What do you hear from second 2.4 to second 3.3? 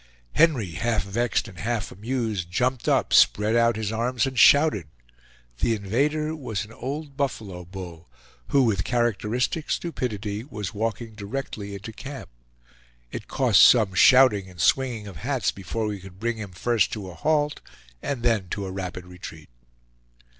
jumped up,